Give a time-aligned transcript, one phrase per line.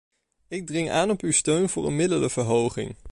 [0.47, 2.95] Ik dring aan op uw steun voor een middelenverhoging.